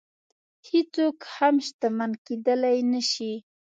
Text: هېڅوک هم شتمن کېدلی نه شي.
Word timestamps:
هېڅوک 0.69 1.17
هم 1.35 1.55
شتمن 1.67 2.11
کېدلی 2.25 2.77
نه 2.91 3.01
شي. 3.11 3.33